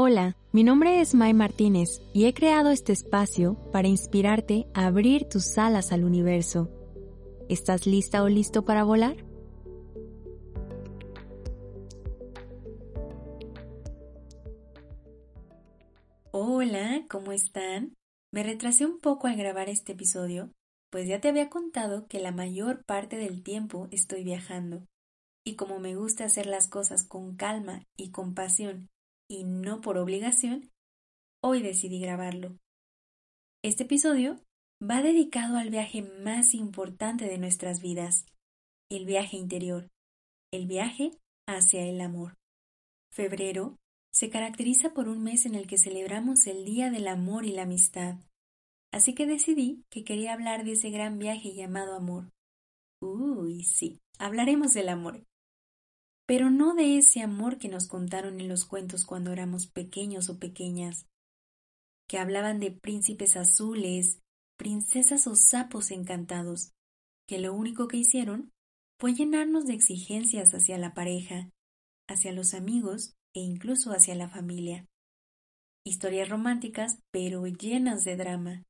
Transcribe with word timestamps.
Hola, 0.00 0.36
mi 0.52 0.62
nombre 0.62 1.00
es 1.00 1.12
Mai 1.12 1.34
Martínez 1.34 2.00
y 2.12 2.26
he 2.26 2.32
creado 2.32 2.70
este 2.70 2.92
espacio 2.92 3.56
para 3.72 3.88
inspirarte 3.88 4.68
a 4.72 4.86
abrir 4.86 5.28
tus 5.28 5.58
alas 5.58 5.90
al 5.90 6.04
universo. 6.04 6.70
¿Estás 7.48 7.84
lista 7.84 8.22
o 8.22 8.28
listo 8.28 8.64
para 8.64 8.84
volar? 8.84 9.16
Hola, 16.30 17.04
¿cómo 17.10 17.32
están? 17.32 17.96
Me 18.32 18.44
retrasé 18.44 18.86
un 18.86 19.00
poco 19.00 19.26
al 19.26 19.36
grabar 19.36 19.68
este 19.68 19.94
episodio, 19.94 20.52
pues 20.90 21.08
ya 21.08 21.20
te 21.20 21.26
había 21.26 21.50
contado 21.50 22.06
que 22.06 22.20
la 22.20 22.30
mayor 22.30 22.84
parte 22.84 23.16
del 23.16 23.42
tiempo 23.42 23.88
estoy 23.90 24.22
viajando. 24.22 24.86
Y 25.44 25.56
como 25.56 25.80
me 25.80 25.96
gusta 25.96 26.24
hacer 26.24 26.46
las 26.46 26.68
cosas 26.68 27.02
con 27.02 27.34
calma 27.34 27.82
y 27.96 28.12
con 28.12 28.34
pasión 28.34 28.88
y 29.28 29.44
no 29.44 29.80
por 29.80 29.98
obligación, 29.98 30.70
hoy 31.42 31.62
decidí 31.62 32.00
grabarlo. 32.00 32.56
Este 33.62 33.84
episodio 33.84 34.40
va 34.82 35.02
dedicado 35.02 35.58
al 35.58 35.70
viaje 35.70 36.02
más 36.02 36.54
importante 36.54 37.26
de 37.26 37.38
nuestras 37.38 37.82
vidas, 37.82 38.26
el 38.90 39.04
viaje 39.04 39.36
interior, 39.36 39.88
el 40.52 40.66
viaje 40.66 41.12
hacia 41.46 41.84
el 41.84 42.00
amor. 42.00 42.34
Febrero 43.12 43.76
se 44.12 44.30
caracteriza 44.30 44.94
por 44.94 45.08
un 45.08 45.22
mes 45.22 45.44
en 45.44 45.54
el 45.54 45.66
que 45.66 45.78
celebramos 45.78 46.46
el 46.46 46.64
Día 46.64 46.90
del 46.90 47.08
Amor 47.08 47.44
y 47.44 47.52
la 47.52 47.62
Amistad, 47.62 48.16
así 48.92 49.14
que 49.14 49.26
decidí 49.26 49.84
que 49.90 50.04
quería 50.04 50.32
hablar 50.32 50.64
de 50.64 50.72
ese 50.72 50.90
gran 50.90 51.18
viaje 51.18 51.54
llamado 51.54 51.94
amor. 51.94 52.30
Uy, 53.00 53.64
sí, 53.64 54.00
hablaremos 54.18 54.72
del 54.72 54.88
amor 54.88 55.27
pero 56.28 56.50
no 56.50 56.74
de 56.74 56.98
ese 56.98 57.22
amor 57.22 57.56
que 57.56 57.70
nos 57.70 57.88
contaron 57.88 58.38
en 58.38 58.48
los 58.48 58.66
cuentos 58.66 59.06
cuando 59.06 59.32
éramos 59.32 59.66
pequeños 59.66 60.28
o 60.28 60.38
pequeñas, 60.38 61.06
que 62.06 62.18
hablaban 62.18 62.60
de 62.60 62.70
príncipes 62.70 63.34
azules, 63.34 64.20
princesas 64.58 65.26
o 65.26 65.34
sapos 65.36 65.90
encantados, 65.90 66.72
que 67.26 67.38
lo 67.38 67.54
único 67.54 67.88
que 67.88 67.96
hicieron 67.96 68.50
fue 69.00 69.14
llenarnos 69.14 69.64
de 69.64 69.72
exigencias 69.72 70.52
hacia 70.52 70.76
la 70.76 70.92
pareja, 70.92 71.48
hacia 72.06 72.32
los 72.32 72.52
amigos 72.52 73.14
e 73.34 73.40
incluso 73.40 73.92
hacia 73.92 74.14
la 74.14 74.28
familia. 74.28 74.84
Historias 75.82 76.28
románticas, 76.28 76.98
pero 77.10 77.46
llenas 77.46 78.04
de 78.04 78.16
drama, 78.16 78.64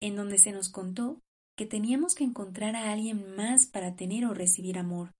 en 0.00 0.16
donde 0.16 0.38
se 0.38 0.52
nos 0.52 0.70
contó 0.70 1.20
que 1.54 1.66
teníamos 1.66 2.14
que 2.14 2.24
encontrar 2.24 2.76
a 2.76 2.92
alguien 2.92 3.36
más 3.36 3.66
para 3.66 3.94
tener 3.94 4.24
o 4.24 4.32
recibir 4.32 4.78
amor. 4.78 5.17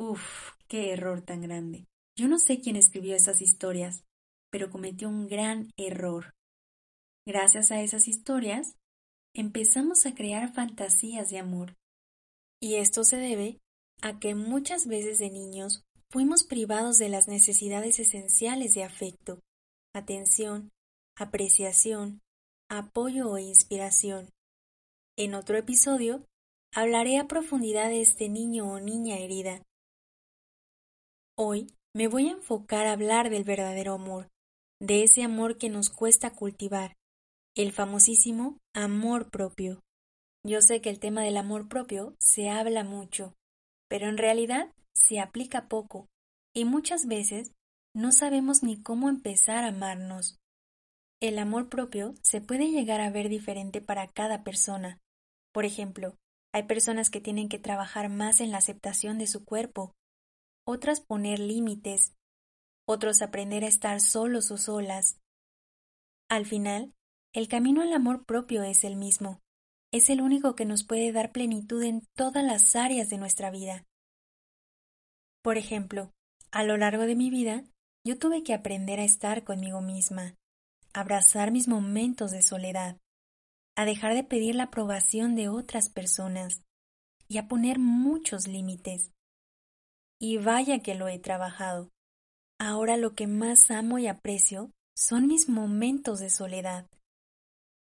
Uf, 0.00 0.52
qué 0.68 0.92
error 0.92 1.22
tan 1.22 1.42
grande. 1.42 1.86
Yo 2.16 2.28
no 2.28 2.38
sé 2.38 2.60
quién 2.60 2.76
escribió 2.76 3.16
esas 3.16 3.42
historias, 3.42 4.04
pero 4.48 4.70
cometió 4.70 5.08
un 5.08 5.26
gran 5.26 5.72
error. 5.76 6.34
Gracias 7.26 7.72
a 7.72 7.82
esas 7.82 8.06
historias, 8.06 8.76
empezamos 9.34 10.06
a 10.06 10.14
crear 10.14 10.54
fantasías 10.54 11.30
de 11.30 11.38
amor. 11.38 11.74
Y 12.60 12.76
esto 12.76 13.02
se 13.02 13.16
debe 13.16 13.58
a 14.00 14.20
que 14.20 14.36
muchas 14.36 14.86
veces 14.86 15.18
de 15.18 15.30
niños 15.30 15.82
fuimos 16.10 16.44
privados 16.44 16.98
de 16.98 17.08
las 17.08 17.26
necesidades 17.26 17.98
esenciales 17.98 18.74
de 18.74 18.84
afecto, 18.84 19.40
atención, 19.92 20.70
apreciación, 21.16 22.20
apoyo 22.70 23.30
o 23.30 23.38
inspiración. 23.38 24.30
En 25.16 25.34
otro 25.34 25.58
episodio 25.58 26.24
hablaré 26.72 27.18
a 27.18 27.26
profundidad 27.26 27.88
de 27.88 28.00
este 28.00 28.28
niño 28.28 28.70
o 28.70 28.78
niña 28.78 29.18
herida 29.18 29.60
Hoy 31.40 31.72
me 31.94 32.08
voy 32.08 32.26
a 32.26 32.32
enfocar 32.32 32.88
a 32.88 32.92
hablar 32.92 33.30
del 33.30 33.44
verdadero 33.44 33.94
amor, 33.94 34.28
de 34.80 35.04
ese 35.04 35.22
amor 35.22 35.56
que 35.56 35.68
nos 35.68 35.88
cuesta 35.88 36.30
cultivar, 36.30 36.96
el 37.54 37.70
famosísimo 37.70 38.58
amor 38.74 39.30
propio. 39.30 39.78
Yo 40.44 40.62
sé 40.62 40.80
que 40.80 40.90
el 40.90 40.98
tema 40.98 41.22
del 41.22 41.36
amor 41.36 41.68
propio 41.68 42.16
se 42.18 42.50
habla 42.50 42.82
mucho, 42.82 43.34
pero 43.88 44.08
en 44.08 44.18
realidad 44.18 44.72
se 44.92 45.20
aplica 45.20 45.68
poco 45.68 46.08
y 46.52 46.64
muchas 46.64 47.06
veces 47.06 47.52
no 47.94 48.10
sabemos 48.10 48.64
ni 48.64 48.82
cómo 48.82 49.08
empezar 49.08 49.62
a 49.62 49.68
amarnos. 49.68 50.40
El 51.20 51.38
amor 51.38 51.68
propio 51.68 52.16
se 52.20 52.40
puede 52.40 52.72
llegar 52.72 53.00
a 53.00 53.10
ver 53.10 53.28
diferente 53.28 53.80
para 53.80 54.08
cada 54.08 54.42
persona. 54.42 54.98
Por 55.52 55.64
ejemplo, 55.64 56.16
hay 56.52 56.64
personas 56.64 57.10
que 57.10 57.20
tienen 57.20 57.48
que 57.48 57.60
trabajar 57.60 58.08
más 58.08 58.40
en 58.40 58.50
la 58.50 58.58
aceptación 58.58 59.18
de 59.18 59.28
su 59.28 59.44
cuerpo 59.44 59.94
otras 60.70 61.00
poner 61.00 61.38
límites, 61.38 62.12
otros 62.86 63.22
aprender 63.22 63.64
a 63.64 63.68
estar 63.68 64.02
solos 64.02 64.50
o 64.50 64.58
solas. 64.58 65.18
Al 66.28 66.44
final, 66.44 66.92
el 67.32 67.48
camino 67.48 67.80
al 67.80 67.90
amor 67.94 68.26
propio 68.26 68.62
es 68.62 68.84
el 68.84 68.96
mismo, 68.96 69.40
es 69.92 70.10
el 70.10 70.20
único 70.20 70.54
que 70.54 70.66
nos 70.66 70.84
puede 70.84 71.10
dar 71.10 71.32
plenitud 71.32 71.82
en 71.82 72.02
todas 72.14 72.44
las 72.44 72.76
áreas 72.76 73.08
de 73.08 73.16
nuestra 73.16 73.50
vida. 73.50 73.86
Por 75.42 75.56
ejemplo, 75.56 76.12
a 76.50 76.64
lo 76.64 76.76
largo 76.76 77.04
de 77.04 77.16
mi 77.16 77.30
vida, 77.30 77.64
yo 78.04 78.18
tuve 78.18 78.42
que 78.42 78.52
aprender 78.52 79.00
a 79.00 79.04
estar 79.04 79.44
conmigo 79.44 79.80
misma, 79.80 80.34
abrazar 80.92 81.50
mis 81.50 81.66
momentos 81.66 82.30
de 82.30 82.42
soledad, 82.42 82.98
a 83.74 83.86
dejar 83.86 84.12
de 84.12 84.24
pedir 84.24 84.54
la 84.54 84.64
aprobación 84.64 85.34
de 85.34 85.48
otras 85.48 85.88
personas 85.88 86.60
y 87.26 87.38
a 87.38 87.48
poner 87.48 87.78
muchos 87.78 88.46
límites. 88.46 89.12
Y 90.20 90.38
vaya 90.38 90.80
que 90.80 90.94
lo 90.94 91.08
he 91.08 91.18
trabajado. 91.18 91.90
Ahora 92.58 92.96
lo 92.96 93.14
que 93.14 93.26
más 93.26 93.70
amo 93.70 93.98
y 93.98 94.08
aprecio 94.08 94.72
son 94.96 95.26
mis 95.26 95.48
momentos 95.48 96.18
de 96.18 96.30
soledad. 96.30 96.86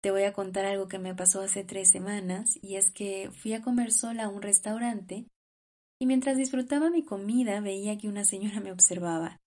Te 0.02 0.10
voy 0.10 0.24
a 0.24 0.32
contar 0.32 0.64
algo 0.64 0.88
que 0.88 0.98
me 0.98 1.14
pasó 1.14 1.40
hace 1.40 1.64
tres 1.64 1.90
semanas, 1.90 2.58
y 2.60 2.76
es 2.76 2.90
que 2.90 3.30
fui 3.30 3.54
a 3.54 3.62
comer 3.62 3.92
sola 3.92 4.24
a 4.24 4.28
un 4.28 4.42
restaurante, 4.42 5.26
y 6.00 6.06
mientras 6.06 6.36
disfrutaba 6.36 6.90
mi 6.90 7.04
comida 7.04 7.60
veía 7.60 7.96
que 7.96 8.08
una 8.08 8.24
señora 8.24 8.60
me 8.60 8.72
observaba. 8.72 9.40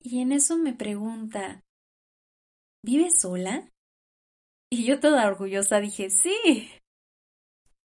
Y 0.00 0.20
en 0.20 0.32
eso 0.32 0.56
me 0.56 0.72
pregunta 0.72 1.62
¿Vives 2.84 3.20
sola? 3.20 3.70
Y 4.68 4.84
yo 4.84 4.98
toda 4.98 5.28
orgullosa 5.28 5.78
dije 5.78 6.10
sí. 6.10 6.68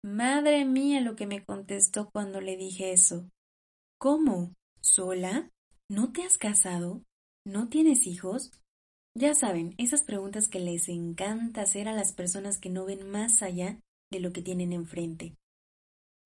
Madre 0.03 0.65
mía 0.65 1.03
lo 1.03 1.17
que 1.17 1.27
me 1.27 1.45
contestó 1.45 2.09
cuando 2.11 2.41
le 2.41 2.57
dije 2.57 2.93
eso. 2.93 3.29
¿Cómo? 3.99 4.55
¿Sola? 4.83 5.51
¿No 5.89 6.13
te 6.13 6.23
has 6.23 6.37
casado? 6.37 7.03
¿No 7.47 7.69
tienes 7.71 8.07
hijos? 8.07 8.51
Ya 9.15 9.33
saben, 9.33 9.75
esas 9.79 10.03
preguntas 10.03 10.49
que 10.49 10.61
les 10.61 10.91
encanta 10.91 11.63
hacer 11.63 11.89
a 11.89 11.95
las 11.95 12.13
personas 12.13 12.59
que 12.59 12.69
no 12.69 12.85
ven 12.85 13.09
más 13.09 13.41
allá 13.41 13.81
de 14.11 14.21
lo 14.21 14.35
que 14.35 14.43
tienen 14.43 14.75
enfrente. 14.75 15.35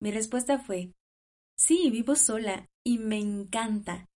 Mi 0.01 0.11
respuesta 0.11 0.59
fue, 0.59 0.91
sí, 1.57 1.89
vivo 1.89 2.17
sola 2.17 2.67
y 2.85 2.97
me 2.97 3.19
encanta. 3.19 4.09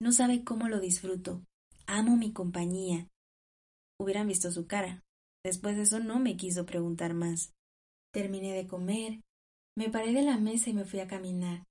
No 0.00 0.10
sabe 0.10 0.42
cómo 0.42 0.68
lo 0.68 0.80
disfruto. 0.80 1.44
Amo 1.86 2.16
mi 2.16 2.32
compañía. 2.32 3.06
Hubieran 4.00 4.28
visto 4.28 4.50
su 4.50 4.66
cara. 4.66 5.02
Después 5.44 5.76
de 5.76 5.82
eso 5.82 6.00
no 6.00 6.20
me 6.20 6.38
quiso 6.38 6.64
preguntar 6.64 7.12
más. 7.12 7.52
Terminé 8.14 8.54
de 8.54 8.66
comer, 8.66 9.20
me 9.76 9.90
paré 9.90 10.14
de 10.14 10.22
la 10.22 10.38
mesa 10.38 10.70
y 10.70 10.72
me 10.72 10.86
fui 10.86 11.00
a 11.00 11.06
caminar. 11.06 11.66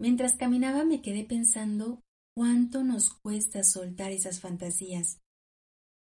Mientras 0.00 0.34
caminaba 0.34 0.82
me 0.86 1.02
quedé 1.02 1.24
pensando 1.24 2.02
cuánto 2.34 2.82
nos 2.82 3.12
cuesta 3.12 3.62
soltar 3.62 4.12
esas 4.12 4.40
fantasías, 4.40 5.20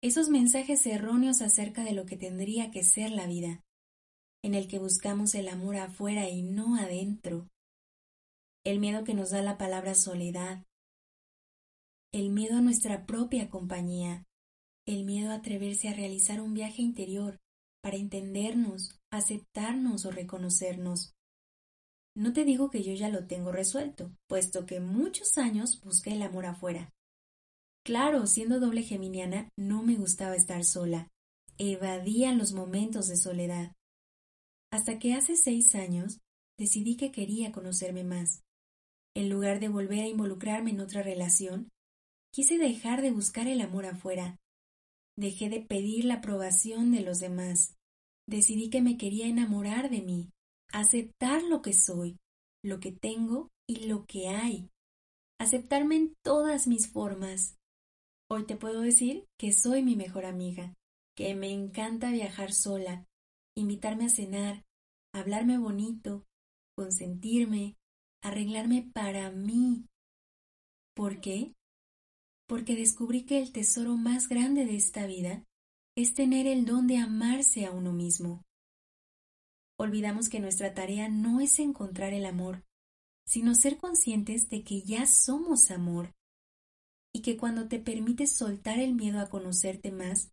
esos 0.03 0.27
mensajes 0.27 0.85
erróneos 0.85 1.41
acerca 1.41 1.85
de 1.85 1.93
lo 1.93 2.05
que 2.05 2.17
tendría 2.17 2.69
que 2.69 2.83
ser 2.83 3.11
la 3.11 3.27
vida, 3.27 3.63
en 4.43 4.55
el 4.55 4.67
que 4.67 4.77
buscamos 4.77 5.35
el 5.35 5.47
amor 5.47 5.77
afuera 5.77 6.27
y 6.29 6.41
no 6.43 6.75
adentro, 6.75 7.47
el 8.65 8.79
miedo 8.79 9.05
que 9.05 9.13
nos 9.13 9.29
da 9.29 9.41
la 9.41 9.57
palabra 9.57 9.95
soledad, 9.95 10.65
el 12.11 12.29
miedo 12.29 12.57
a 12.57 12.61
nuestra 12.61 13.05
propia 13.05 13.49
compañía, 13.49 14.25
el 14.85 15.05
miedo 15.05 15.31
a 15.31 15.35
atreverse 15.35 15.87
a 15.87 15.93
realizar 15.93 16.41
un 16.41 16.53
viaje 16.53 16.81
interior 16.81 17.39
para 17.81 17.95
entendernos, 17.95 18.99
aceptarnos 19.13 20.05
o 20.05 20.11
reconocernos. 20.11 21.16
No 22.17 22.33
te 22.33 22.45
digo 22.45 22.71
que 22.71 22.81
yo 22.81 22.93
ya 22.93 23.09
lo 23.09 23.27
tengo 23.27 23.51
resuelto, 23.51 24.11
puesto 24.27 24.65
que 24.65 24.79
muchos 24.79 25.37
años 25.37 25.79
busqué 25.83 26.13
el 26.13 26.23
amor 26.23 26.47
afuera. 26.47 26.91
Claro, 27.85 28.25
siendo 28.25 28.59
doble 28.59 28.81
geminiana, 28.81 29.49
no 29.55 29.83
me 29.83 29.93
gustaba 29.93 30.35
estar 30.35 30.65
sola. 30.65 31.09
Evadía 31.59 32.33
los 32.33 32.53
momentos 32.53 33.07
de 33.07 33.17
soledad. 33.17 33.75
Hasta 34.71 34.97
que 34.97 35.13
hace 35.13 35.35
seis 35.35 35.75
años 35.75 36.19
decidí 36.57 36.97
que 36.97 37.11
quería 37.11 37.51
conocerme 37.51 38.03
más. 38.03 38.41
En 39.15 39.29
lugar 39.29 39.59
de 39.59 39.69
volver 39.69 39.99
a 39.99 40.07
involucrarme 40.07 40.71
en 40.71 40.79
otra 40.79 41.03
relación, 41.03 41.69
quise 42.33 42.57
dejar 42.57 43.03
de 43.03 43.11
buscar 43.11 43.47
el 43.47 43.61
amor 43.61 43.85
afuera. 43.85 44.37
Dejé 45.15 45.49
de 45.49 45.61
pedir 45.61 46.05
la 46.05 46.15
aprobación 46.15 46.91
de 46.91 47.01
los 47.01 47.19
demás. 47.19 47.75
Decidí 48.27 48.71
que 48.71 48.81
me 48.81 48.97
quería 48.97 49.27
enamorar 49.27 49.91
de 49.91 50.01
mí, 50.01 50.31
aceptar 50.71 51.43
lo 51.43 51.61
que 51.61 51.73
soy, 51.73 52.17
lo 52.63 52.79
que 52.79 52.91
tengo 52.91 53.49
y 53.67 53.87
lo 53.87 54.05
que 54.05 54.29
hay. 54.29 54.69
Aceptarme 55.39 55.95
en 55.95 56.13
todas 56.23 56.67
mis 56.67 56.91
formas. 56.91 57.57
Hoy 58.29 58.45
te 58.45 58.57
puedo 58.57 58.81
decir 58.81 59.25
que 59.39 59.53
soy 59.53 59.83
mi 59.83 59.95
mejor 59.95 60.25
amiga, 60.25 60.73
que 61.15 61.33
me 61.35 61.51
encanta 61.51 62.11
viajar 62.11 62.51
sola, 62.51 63.05
invitarme 63.55 64.05
a 64.05 64.09
cenar, 64.09 64.63
hablarme 65.13 65.57
bonito, 65.57 66.25
consentirme, 66.75 67.75
arreglarme 68.23 68.89
para 68.93 69.31
mí. 69.31 69.85
¿Por 70.95 71.21
qué? 71.21 71.53
Porque 72.47 72.75
descubrí 72.75 73.25
que 73.25 73.39
el 73.39 73.51
tesoro 73.51 73.95
más 73.95 74.27
grande 74.27 74.65
de 74.65 74.75
esta 74.75 75.05
vida 75.05 75.43
es 75.95 76.13
tener 76.13 76.47
el 76.47 76.65
don 76.65 76.87
de 76.87 76.97
amarse 76.97 77.65
a 77.65 77.71
uno 77.71 77.93
mismo. 77.93 78.43
Olvidamos 79.79 80.29
que 80.29 80.39
nuestra 80.39 80.73
tarea 80.73 81.07
no 81.07 81.39
es 81.39 81.59
encontrar 81.59 82.13
el 82.13 82.25
amor, 82.25 82.63
sino 83.25 83.53
ser 83.53 83.77
conscientes 83.77 84.49
de 84.49 84.63
que 84.63 84.81
ya 84.81 85.05
somos 85.05 85.69
amor 85.69 86.15
y 87.13 87.21
que 87.21 87.37
cuando 87.37 87.67
te 87.67 87.79
permites 87.79 88.35
soltar 88.35 88.79
el 88.79 88.95
miedo 88.95 89.19
a 89.19 89.29
conocerte 89.29 89.91
más, 89.91 90.31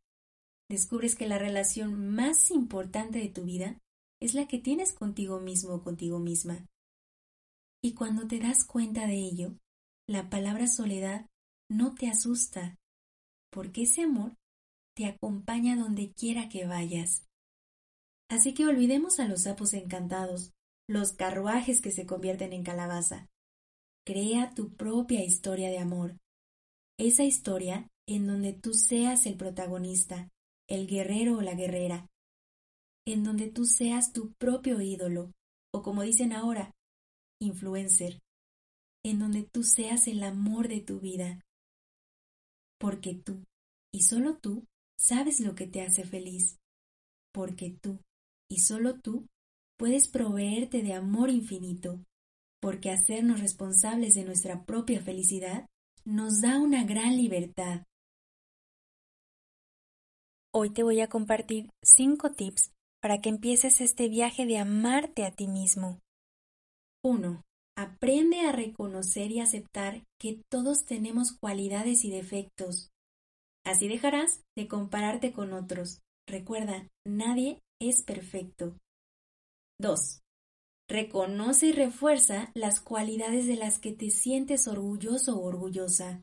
descubres 0.69 1.15
que 1.15 1.27
la 1.27 1.39
relación 1.39 2.15
más 2.15 2.51
importante 2.51 3.19
de 3.19 3.29
tu 3.29 3.45
vida 3.45 3.81
es 4.21 4.35
la 4.35 4.47
que 4.47 4.59
tienes 4.59 4.93
contigo 4.93 5.41
mismo 5.41 5.75
o 5.75 5.83
contigo 5.83 6.19
misma. 6.19 6.67
Y 7.83 7.95
cuando 7.95 8.27
te 8.27 8.39
das 8.39 8.65
cuenta 8.65 9.07
de 9.07 9.17
ello, 9.17 9.59
la 10.07 10.31
palabra 10.31 10.67
soledad 10.69 11.27
no 11.69 11.95
te 11.95 12.09
asusta, 12.09 12.79
porque 13.51 13.83
ese 13.83 14.03
amor 14.03 14.37
te 14.95 15.07
acompaña 15.07 15.77
donde 15.77 16.13
quiera 16.13 16.49
que 16.49 16.67
vayas. 16.67 17.27
Así 18.35 18.53
que 18.53 18.67
olvidemos 18.67 19.21
a 19.21 19.29
los 19.29 19.43
sapos 19.43 19.75
encantados, 19.75 20.53
los 20.89 21.13
carruajes 21.13 21.81
que 21.81 21.93
se 21.93 22.05
convierten 22.05 22.53
en 22.53 22.65
calabaza. 22.65 23.29
Crea 24.05 24.53
tu 24.57 24.75
propia 24.75 25.23
historia 25.23 25.71
de 25.71 25.79
amor. 25.79 26.19
Esa 26.99 27.23
historia 27.23 27.89
en 28.09 28.27
donde 28.27 28.53
tú 28.53 28.75
seas 28.75 29.27
el 29.27 29.37
protagonista, 29.37 30.33
el 30.69 30.89
guerrero 30.89 31.37
o 31.39 31.43
la 31.43 31.55
guerrera. 31.55 32.09
En 33.07 33.23
donde 33.23 33.53
tú 33.53 33.67
seas 33.67 34.13
tu 34.13 34.33
propio 34.33 34.81
ídolo, 34.81 35.31
o 35.73 35.83
como 35.83 36.03
dicen 36.03 36.33
ahora, 36.33 36.73
influencer. 37.41 38.19
En 39.05 39.21
donde 39.21 39.45
tú 39.45 39.63
seas 39.63 40.09
el 40.09 40.25
amor 40.25 40.67
de 40.67 40.81
tu 40.81 40.99
vida. 40.99 41.41
Porque 42.81 43.15
tú, 43.15 43.45
y 43.93 44.03
solo 44.03 44.39
tú, 44.39 44.65
sabes 44.99 45.39
lo 45.39 45.55
que 45.55 45.69
te 45.69 45.83
hace 45.83 46.03
feliz. 46.03 46.57
Porque 47.33 47.77
tú, 47.81 48.01
y 48.51 48.61
solo 48.61 49.01
tú, 49.01 49.27
puedes 49.79 50.09
proveerte 50.09 50.83
de 50.83 50.95
amor 50.95 51.31
infinito, 51.31 52.01
porque 52.61 52.91
hacernos 52.91 53.41
responsables 53.41 54.15
de 54.15 54.25
nuestra 54.25 54.65
propia 54.65 55.01
felicidad 55.01 55.67
nos 56.05 56.41
da 56.41 56.61
una 56.61 56.85
gran 56.85 57.17
libertad. 57.17 57.85
Hoy 60.53 60.71
te 60.71 60.83
voy 60.83 61.01
a 61.01 61.09
compartir 61.09 61.71
cinco 61.83 62.33
tips 62.33 62.73
para 63.03 63.21
que 63.21 63.29
empieces 63.29 63.81
este 63.81 64.09
viaje 64.09 64.47
de 64.47 64.59
amarte 64.59 65.25
a 65.25 65.33
ti 65.33 65.49
mismo. 65.49 66.01
1. 67.03 67.43
Aprende 67.77 68.41
a 68.41 68.53
reconocer 68.53 69.33
y 69.33 69.41
aceptar 69.41 70.05
que 70.19 70.41
todos 70.49 70.85
tenemos 70.85 71.33
cualidades 71.33 72.05
y 72.05 72.11
defectos. 72.11 72.91
Así 73.65 73.89
dejarás 73.89 74.43
de 74.57 74.69
compararte 74.69 75.33
con 75.33 75.53
otros. 75.53 76.01
Recuerda, 76.27 76.89
nadie 77.05 77.59
es 77.81 78.03
perfecto. 78.03 78.79
2. 79.81 80.23
Reconoce 80.89 81.69
y 81.69 81.73
refuerza 81.73 82.51
las 82.55 82.81
cualidades 82.81 83.47
de 83.47 83.57
las 83.57 83.79
que 83.79 83.93
te 83.93 84.11
sientes 84.11 84.69
orgulloso 84.69 85.39
o 85.39 85.45
orgullosa. 85.45 86.23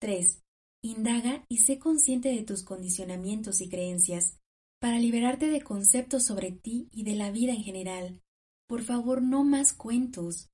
3. 0.00 0.42
Indaga 0.82 1.44
y 1.48 1.58
sé 1.58 1.78
consciente 1.78 2.30
de 2.30 2.42
tus 2.42 2.62
condicionamientos 2.62 3.60
y 3.60 3.68
creencias 3.68 4.38
para 4.80 4.98
liberarte 4.98 5.48
de 5.48 5.62
conceptos 5.62 6.24
sobre 6.24 6.52
ti 6.52 6.88
y 6.92 7.04
de 7.04 7.14
la 7.14 7.30
vida 7.30 7.52
en 7.52 7.62
general. 7.62 8.22
Por 8.66 8.82
favor, 8.82 9.22
no 9.22 9.44
más 9.44 9.72
cuentos. 9.72 10.50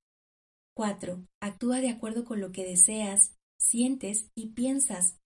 4. 0.73 1.25
Actúa 1.41 1.81
de 1.81 1.89
acuerdo 1.89 2.23
con 2.23 2.39
lo 2.39 2.51
que 2.51 2.65
deseas, 2.65 3.35
sientes 3.57 4.31
y 4.35 4.51
piensas, 4.51 5.17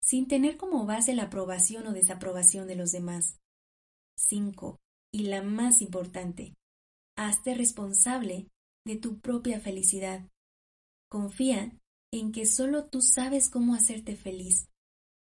sin 0.00 0.28
tener 0.28 0.56
como 0.56 0.86
base 0.86 1.14
la 1.14 1.24
aprobación 1.24 1.86
o 1.86 1.92
desaprobación 1.92 2.68
de 2.68 2.76
los 2.76 2.92
demás. 2.92 3.41
5 4.16 4.78
y 5.12 5.24
la 5.24 5.42
más 5.42 5.82
importante, 5.82 6.54
hazte 7.16 7.54
responsable 7.54 8.48
de 8.86 8.96
tu 8.96 9.20
propia 9.20 9.60
felicidad. 9.60 10.28
Confía 11.10 11.72
en 12.12 12.32
que 12.32 12.46
solo 12.46 12.86
tú 12.86 13.00
sabes 13.00 13.50
cómo 13.50 13.74
hacerte 13.74 14.16
feliz. 14.16 14.68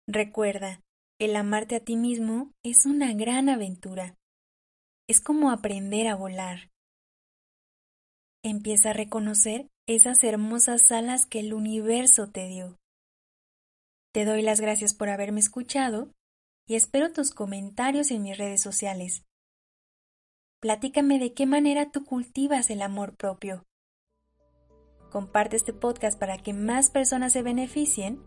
Recuerda, 0.07 0.81
el 1.19 1.35
amarte 1.35 1.75
a 1.75 1.83
ti 1.83 1.95
mismo 1.95 2.51
es 2.63 2.85
una 2.85 3.13
gran 3.13 3.49
aventura. 3.49 4.15
Es 5.07 5.21
como 5.21 5.51
aprender 5.51 6.07
a 6.07 6.15
volar. 6.15 6.71
Empieza 8.43 8.91
a 8.91 8.93
reconocer 8.93 9.67
esas 9.87 10.23
hermosas 10.23 10.91
alas 10.91 11.25
que 11.25 11.39
el 11.39 11.53
universo 11.53 12.29
te 12.29 12.47
dio. 12.47 12.77
Te 14.13 14.23
doy 14.25 14.41
las 14.41 14.61
gracias 14.61 14.93
por 14.93 15.09
haberme 15.09 15.39
escuchado 15.39 16.11
y 16.69 16.75
espero 16.75 17.11
tus 17.11 17.31
comentarios 17.31 18.11
en 18.11 18.21
mis 18.21 18.37
redes 18.37 18.61
sociales. 18.61 19.25
Platícame 20.59 21.17
de 21.17 21.33
qué 21.33 21.47
manera 21.47 21.89
tú 21.89 22.05
cultivas 22.05 22.69
el 22.69 22.83
amor 22.83 23.17
propio. 23.17 23.65
Comparte 25.09 25.55
este 25.55 25.73
podcast 25.73 26.19
para 26.19 26.37
que 26.37 26.53
más 26.53 26.91
personas 26.91 27.33
se 27.33 27.41
beneficien 27.41 28.21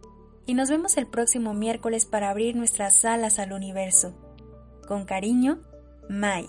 y 0.45 0.55
nos 0.55 0.71
vemos 0.71 0.97
el 0.97 1.07
próximo 1.07 1.55
miércoles 1.55 2.05
para 2.05 2.31
abrir 2.31 2.57
nuestras 2.57 3.05
alas 3.05 3.39
al 3.39 3.53
universo. 3.53 4.19
Con 4.89 5.05
cariño, 5.05 5.63
Mai. 6.09 6.49